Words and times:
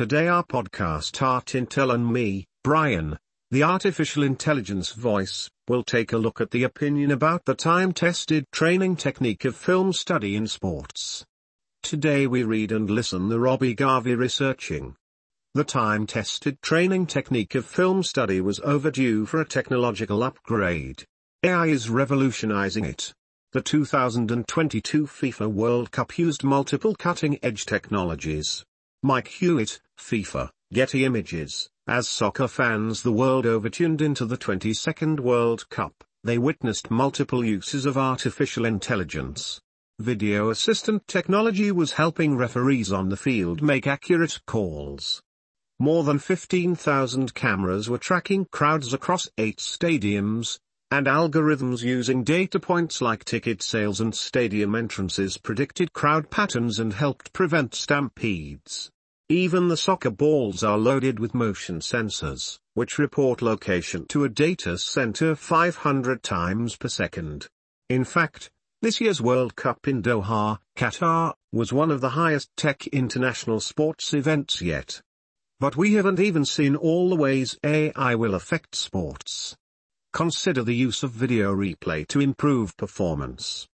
Today 0.00 0.28
our 0.28 0.42
podcast 0.42 1.20
Art 1.20 1.48
Intel 1.48 1.92
and 1.92 2.10
me, 2.10 2.46
Brian, 2.64 3.18
the 3.50 3.62
artificial 3.62 4.22
intelligence 4.22 4.92
voice, 4.92 5.50
will 5.68 5.82
take 5.82 6.14
a 6.14 6.16
look 6.16 6.40
at 6.40 6.52
the 6.52 6.62
opinion 6.62 7.10
about 7.10 7.44
the 7.44 7.54
time-tested 7.54 8.46
training 8.50 8.96
technique 8.96 9.44
of 9.44 9.54
film 9.54 9.92
study 9.92 10.36
in 10.36 10.46
sports. 10.46 11.26
Today 11.82 12.26
we 12.26 12.44
read 12.44 12.72
and 12.72 12.88
listen 12.88 13.28
the 13.28 13.38
Robbie 13.38 13.74
Garvey 13.74 14.14
researching. 14.14 14.96
The 15.52 15.64
time-tested 15.64 16.62
training 16.62 17.04
technique 17.04 17.54
of 17.54 17.66
film 17.66 18.02
study 18.02 18.40
was 18.40 18.58
overdue 18.60 19.26
for 19.26 19.42
a 19.42 19.46
technological 19.46 20.22
upgrade. 20.22 21.04
AI 21.42 21.66
is 21.66 21.90
revolutionizing 21.90 22.86
it. 22.86 23.12
The 23.52 23.60
2022 23.60 25.06
FIFA 25.06 25.52
World 25.52 25.90
Cup 25.90 26.18
used 26.18 26.42
multiple 26.42 26.94
cutting-edge 26.94 27.66
technologies. 27.66 28.64
Mike 29.02 29.28
Hewitt, 29.28 29.80
FIFA, 30.00 30.50
Getty 30.72 31.04
Images, 31.04 31.68
as 31.86 32.08
soccer 32.08 32.48
fans 32.48 33.02
the 33.02 33.12
world 33.12 33.46
over 33.46 33.68
tuned 33.68 34.00
into 34.00 34.24
the 34.24 34.36
22nd 34.36 35.20
World 35.20 35.68
Cup, 35.68 35.92
they 36.24 36.38
witnessed 36.38 36.90
multiple 36.90 37.44
uses 37.44 37.86
of 37.86 37.96
artificial 37.96 38.64
intelligence. 38.64 39.60
Video 40.00 40.50
assistant 40.50 41.06
technology 41.06 41.70
was 41.70 41.92
helping 41.92 42.36
referees 42.36 42.90
on 42.90 43.08
the 43.08 43.16
field 43.16 43.62
make 43.62 43.86
accurate 43.86 44.40
calls. 44.46 45.22
More 45.78 46.02
than 46.02 46.18
15,000 46.18 47.34
cameras 47.34 47.88
were 47.88 47.98
tracking 47.98 48.46
crowds 48.50 48.92
across 48.92 49.28
eight 49.38 49.58
stadiums, 49.58 50.58
and 50.90 51.06
algorithms 51.06 51.82
using 51.82 52.24
data 52.24 52.58
points 52.58 53.00
like 53.00 53.24
ticket 53.24 53.62
sales 53.62 54.00
and 54.00 54.14
stadium 54.14 54.74
entrances 54.74 55.36
predicted 55.36 55.92
crowd 55.92 56.30
patterns 56.30 56.78
and 56.80 56.94
helped 56.94 57.32
prevent 57.32 57.74
stampedes. 57.74 58.90
Even 59.30 59.68
the 59.68 59.76
soccer 59.76 60.10
balls 60.10 60.64
are 60.64 60.76
loaded 60.76 61.20
with 61.20 61.36
motion 61.36 61.78
sensors, 61.78 62.58
which 62.74 62.98
report 62.98 63.40
location 63.40 64.04
to 64.06 64.24
a 64.24 64.28
data 64.28 64.76
center 64.76 65.36
500 65.36 66.20
times 66.20 66.74
per 66.74 66.88
second. 66.88 67.46
In 67.88 68.02
fact, 68.02 68.50
this 68.82 69.00
year's 69.00 69.20
World 69.20 69.54
Cup 69.54 69.86
in 69.86 70.02
Doha, 70.02 70.58
Qatar, 70.76 71.34
was 71.52 71.72
one 71.72 71.92
of 71.92 72.00
the 72.00 72.08
highest 72.08 72.50
tech 72.56 72.88
international 72.88 73.60
sports 73.60 74.12
events 74.14 74.60
yet. 74.60 75.00
But 75.60 75.76
we 75.76 75.94
haven't 75.94 76.18
even 76.18 76.44
seen 76.44 76.74
all 76.74 77.08
the 77.08 77.14
ways 77.14 77.56
AI 77.62 78.16
will 78.16 78.34
affect 78.34 78.74
sports. 78.74 79.56
Consider 80.12 80.64
the 80.64 80.74
use 80.74 81.04
of 81.04 81.12
video 81.12 81.54
replay 81.54 82.04
to 82.08 82.18
improve 82.18 82.76
performance. 82.76 83.68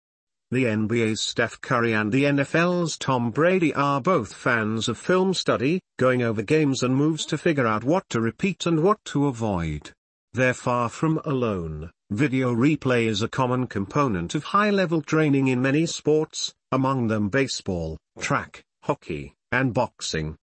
The 0.52 0.62
NBA's 0.62 1.20
Steph 1.20 1.60
Curry 1.60 1.92
and 1.92 2.12
the 2.12 2.22
NFL's 2.22 2.96
Tom 2.96 3.32
Brady 3.32 3.74
are 3.74 4.00
both 4.00 4.32
fans 4.32 4.88
of 4.88 4.96
film 4.96 5.34
study, 5.34 5.80
going 5.98 6.22
over 6.22 6.40
games 6.40 6.84
and 6.84 6.94
moves 6.94 7.26
to 7.26 7.36
figure 7.36 7.66
out 7.66 7.82
what 7.82 8.08
to 8.10 8.20
repeat 8.20 8.64
and 8.64 8.84
what 8.84 9.04
to 9.06 9.26
avoid. 9.26 9.90
They're 10.34 10.54
far 10.54 10.88
from 10.88 11.20
alone. 11.24 11.90
Video 12.10 12.54
replay 12.54 13.06
is 13.06 13.22
a 13.22 13.28
common 13.28 13.66
component 13.66 14.36
of 14.36 14.44
high-level 14.44 15.02
training 15.02 15.48
in 15.48 15.60
many 15.60 15.84
sports, 15.84 16.54
among 16.70 17.08
them 17.08 17.28
baseball, 17.28 17.98
track, 18.20 18.62
hockey, 18.84 19.34
and 19.50 19.74
boxing. 19.74 20.36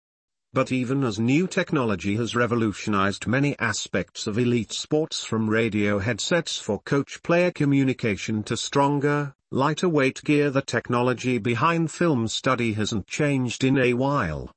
But 0.53 0.71
even 0.71 1.03
as 1.03 1.19
new 1.19 1.47
technology 1.47 2.15
has 2.17 2.35
revolutionized 2.35 3.25
many 3.25 3.57
aspects 3.57 4.27
of 4.27 4.37
elite 4.37 4.71
sports 4.71 5.23
from 5.23 5.49
radio 5.49 5.97
headsets 5.97 6.59
for 6.59 6.79
coach-player 6.81 7.49
communication 7.49 8.43
to 8.43 8.55
stronger, 8.55 9.33
lighter 9.49 9.89
weight 9.89 10.21
gear 10.23 10.51
the 10.51 10.61
technology 10.61 11.39
behind 11.39 11.89
film 11.89 12.27
study 12.27 12.73
hasn't 12.73 13.07
changed 13.07 13.63
in 13.63 13.79
a 13.79 13.95
while. 13.95 14.51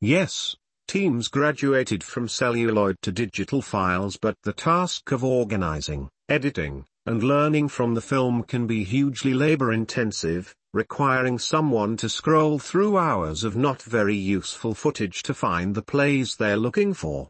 Yes, 0.00 0.56
teams 0.88 1.28
graduated 1.28 2.02
from 2.02 2.26
celluloid 2.26 2.96
to 3.02 3.12
digital 3.12 3.60
files 3.60 4.16
but 4.16 4.36
the 4.44 4.52
task 4.54 5.12
of 5.12 5.22
organizing, 5.22 6.08
editing, 6.30 6.86
and 7.04 7.22
learning 7.22 7.68
from 7.68 7.92
the 7.92 8.00
film 8.00 8.44
can 8.44 8.66
be 8.66 8.82
hugely 8.82 9.34
labor-intensive, 9.34 10.54
requiring 10.74 11.38
someone 11.38 11.96
to 11.96 12.08
scroll 12.08 12.58
through 12.58 12.98
hours 12.98 13.44
of 13.44 13.56
not 13.56 13.80
very 13.80 14.16
useful 14.16 14.74
footage 14.74 15.22
to 15.22 15.32
find 15.32 15.72
the 15.72 15.82
plays 15.82 16.34
they're 16.34 16.56
looking 16.56 16.92
for. 16.92 17.28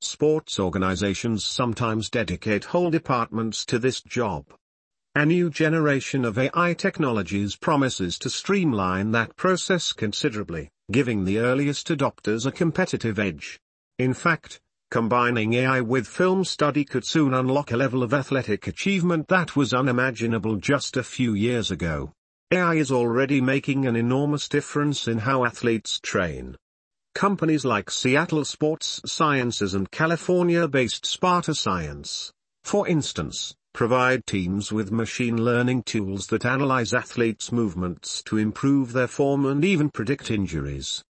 Sports 0.00 0.58
organizations 0.58 1.44
sometimes 1.44 2.08
dedicate 2.08 2.64
whole 2.64 2.90
departments 2.90 3.66
to 3.66 3.78
this 3.78 4.00
job. 4.00 4.46
A 5.14 5.26
new 5.26 5.50
generation 5.50 6.24
of 6.24 6.38
AI 6.38 6.72
technologies 6.72 7.56
promises 7.56 8.18
to 8.20 8.30
streamline 8.30 9.10
that 9.10 9.36
process 9.36 9.92
considerably, 9.92 10.70
giving 10.90 11.26
the 11.26 11.40
earliest 11.40 11.88
adopters 11.88 12.46
a 12.46 12.52
competitive 12.52 13.18
edge. 13.18 13.60
In 13.98 14.14
fact, 14.14 14.60
combining 14.90 15.52
AI 15.52 15.82
with 15.82 16.06
film 16.06 16.42
study 16.42 16.86
could 16.86 17.04
soon 17.04 17.34
unlock 17.34 17.70
a 17.70 17.76
level 17.76 18.02
of 18.02 18.14
athletic 18.14 18.66
achievement 18.66 19.28
that 19.28 19.56
was 19.56 19.74
unimaginable 19.74 20.56
just 20.56 20.96
a 20.96 21.02
few 21.02 21.34
years 21.34 21.70
ago. 21.70 22.14
AI 22.50 22.76
is 22.76 22.90
already 22.90 23.42
making 23.42 23.84
an 23.84 23.94
enormous 23.94 24.48
difference 24.48 25.06
in 25.06 25.18
how 25.18 25.44
athletes 25.44 26.00
train. 26.00 26.56
Companies 27.14 27.66
like 27.66 27.90
Seattle 27.90 28.42
Sports 28.42 29.02
Sciences 29.04 29.74
and 29.74 29.90
California-based 29.90 31.04
Sparta 31.04 31.54
Science, 31.54 32.32
for 32.64 32.88
instance, 32.88 33.54
provide 33.74 34.24
teams 34.24 34.72
with 34.72 34.90
machine 34.90 35.44
learning 35.44 35.82
tools 35.82 36.28
that 36.28 36.46
analyze 36.46 36.94
athletes' 36.94 37.52
movements 37.52 38.22
to 38.22 38.38
improve 38.38 38.94
their 38.94 39.08
form 39.08 39.44
and 39.44 39.62
even 39.62 39.90
predict 39.90 40.30
injuries. 40.30 41.04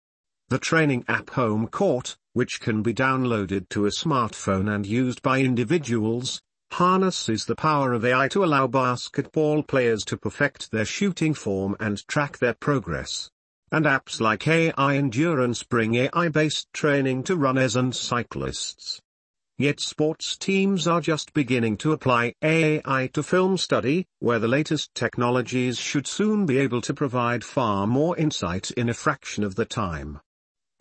The 0.48 0.58
training 0.58 1.04
app 1.06 1.28
Home 1.30 1.68
Court, 1.68 2.16
which 2.32 2.62
can 2.62 2.82
be 2.82 2.94
downloaded 2.94 3.68
to 3.70 3.84
a 3.84 3.91
smartphone 3.91 4.74
and 4.74 4.86
used 4.86 5.20
by 5.20 5.41
individuals, 5.41 6.41
harnesses 6.76 7.47
the 7.47 7.56
power 7.56 7.94
of 7.94 8.04
AI 8.04 8.28
to 8.28 8.44
allow 8.44 8.66
basketball 8.66 9.62
players 9.62 10.04
to 10.04 10.14
perfect 10.14 10.70
their 10.70 10.84
shooting 10.84 11.32
form 11.32 11.75
and 11.81 12.06
track 12.06 12.37
their 12.37 12.53
progress. 12.53 13.31
And 13.72 13.87
apps 13.87 14.20
like 14.20 14.47
AI 14.47 14.97
Endurance 14.97 15.62
bring 15.62 15.94
AI-based 15.94 16.70
training 16.75 17.22
to 17.25 17.36
runners 17.36 17.76
and 17.76 17.97
cyclists. 17.97 19.00
Yet 19.56 19.81
sports 19.81 20.36
teams 20.36 20.86
are 20.86 21.00
just 21.00 21.32
beginning 21.32 21.78
to 21.78 21.92
apply 21.92 22.34
AI 22.42 23.09
to 23.15 23.22
film 23.22 23.56
study, 23.56 24.04
where 24.19 24.38
the 24.38 24.47
latest 24.47 24.94
technologies 24.94 25.78
should 25.78 26.06
soon 26.06 26.44
be 26.44 26.59
able 26.59 26.82
to 26.82 26.92
provide 26.92 27.42
far 27.42 27.86
more 27.86 28.19
insight 28.19 28.70
in 28.72 28.91
a 28.91 28.94
fraction 28.94 29.44
of 29.44 29.54
the 29.54 29.65
time. 29.65 30.20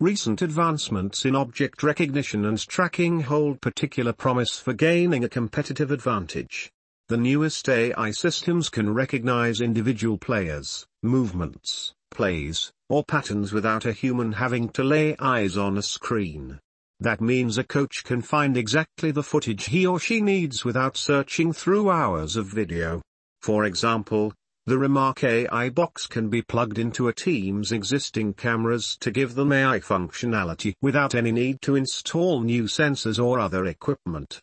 Recent 0.00 0.42
advancements 0.42 1.24
in 1.24 1.34
object 1.34 1.82
recognition 1.82 2.44
and 2.44 2.60
tracking 2.68 3.22
hold 3.22 3.62
particular 3.62 4.12
promise 4.12 4.58
for 4.58 4.74
gaining 4.74 5.24
a 5.24 5.28
competitive 5.28 5.90
advantage. 5.90 6.70
The 7.08 7.16
newest 7.16 7.66
AI 7.66 8.10
systems 8.10 8.68
can 8.68 8.92
recognize 8.92 9.62
individual 9.62 10.18
players, 10.18 10.86
movements, 11.02 11.94
plays, 12.10 12.70
or 12.90 13.04
patterns 13.04 13.54
without 13.54 13.86
a 13.86 13.92
human 13.92 14.32
having 14.32 14.68
to 14.70 14.84
lay 14.84 15.16
eyes 15.16 15.56
on 15.56 15.78
a 15.78 15.82
screen. 15.82 16.60
That 17.00 17.22
means 17.22 17.56
a 17.56 17.64
coach 17.64 18.04
can 18.04 18.20
find 18.20 18.54
exactly 18.58 19.12
the 19.12 19.22
footage 19.22 19.64
he 19.64 19.86
or 19.86 19.98
she 19.98 20.20
needs 20.20 20.62
without 20.62 20.98
searching 20.98 21.54
through 21.54 21.88
hours 21.88 22.36
of 22.36 22.44
video. 22.44 23.00
For 23.40 23.64
example, 23.64 24.34
the 24.68 24.76
Remark 24.76 25.22
AI 25.22 25.70
box 25.70 26.08
can 26.08 26.28
be 26.28 26.42
plugged 26.42 26.80
into 26.80 27.06
a 27.06 27.12
team's 27.12 27.70
existing 27.70 28.34
cameras 28.34 28.96
to 28.98 29.12
give 29.12 29.36
them 29.36 29.52
AI 29.52 29.78
functionality 29.78 30.74
without 30.82 31.14
any 31.14 31.30
need 31.30 31.62
to 31.62 31.76
install 31.76 32.40
new 32.40 32.64
sensors 32.64 33.24
or 33.24 33.38
other 33.38 33.66
equipment. 33.66 34.40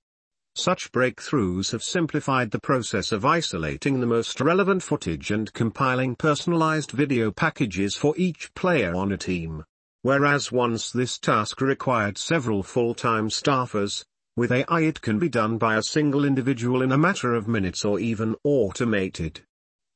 Such 0.56 0.94
breakthroughs 0.94 1.74
have 1.74 1.84
simplified 1.84 2.52
the 2.52 2.62
process 2.62 3.12
of 3.12 3.26
isolating 3.26 4.00
the 4.00 4.06
most 4.06 4.40
relevant 4.40 4.82
footage 4.82 5.30
and 5.30 5.52
compiling 5.52 6.16
personalized 6.16 6.92
video 6.92 7.30
packages 7.30 7.96
for 7.96 8.14
each 8.16 8.54
player 8.54 8.96
on 8.96 9.12
a 9.12 9.18
team. 9.18 9.66
Whereas 10.04 10.54
once 10.54 10.90
this 10.90 11.20
task 11.20 11.60
required 11.60 12.18
several 12.18 12.64
full-time 12.64 13.28
staffers, 13.28 14.06
with 14.38 14.54
AI 14.54 14.82
it 14.82 15.02
can 15.02 15.20
be 15.20 15.28
done 15.28 15.58
by 15.58 15.76
a 15.76 15.84
single 15.84 16.24
individual 16.24 16.82
in 16.82 16.94
a 16.94 16.98
matter 16.98 17.34
of 17.34 17.50
minutes 17.50 17.84
or 17.84 18.00
even 18.00 18.38
automated. 18.46 19.42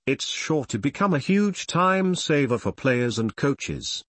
It's 0.07 0.25
sure 0.25 0.63
to 0.67 0.79
become 0.79 1.13
a 1.13 1.19
huge 1.19 1.67
time 1.67 2.15
saver 2.15 2.57
for 2.57 2.71
players 2.71 3.19
and 3.19 3.35
coaches. 3.35 4.05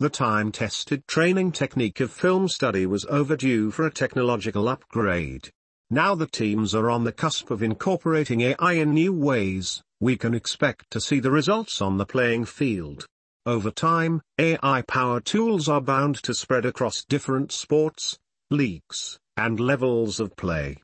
The 0.00 0.10
time-tested 0.10 1.06
training 1.06 1.52
technique 1.52 2.00
of 2.00 2.10
film 2.10 2.48
study 2.48 2.84
was 2.84 3.04
overdue 3.04 3.70
for 3.70 3.86
a 3.86 3.92
technological 3.92 4.68
upgrade. 4.68 5.48
Now 5.88 6.16
the 6.16 6.26
teams 6.26 6.74
are 6.74 6.90
on 6.90 7.04
the 7.04 7.12
cusp 7.12 7.52
of 7.52 7.62
incorporating 7.62 8.40
AI 8.40 8.72
in 8.72 8.92
new 8.92 9.12
ways, 9.12 9.84
we 10.00 10.16
can 10.16 10.34
expect 10.34 10.90
to 10.90 11.00
see 11.00 11.20
the 11.20 11.30
results 11.30 11.80
on 11.80 11.96
the 11.96 12.06
playing 12.06 12.46
field. 12.46 13.06
Over 13.46 13.70
time, 13.70 14.22
AI-powered 14.40 15.24
tools 15.24 15.68
are 15.68 15.80
bound 15.80 16.16
to 16.24 16.34
spread 16.34 16.66
across 16.66 17.04
different 17.04 17.52
sports, 17.52 18.18
leagues, 18.50 19.16
and 19.36 19.60
levels 19.60 20.18
of 20.18 20.34
play. 20.34 20.78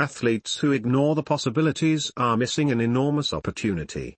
Athletes 0.00 0.56
who 0.56 0.72
ignore 0.72 1.14
the 1.14 1.22
possibilities 1.22 2.10
are 2.16 2.36
missing 2.36 2.72
an 2.72 2.80
enormous 2.80 3.32
opportunity. 3.32 4.12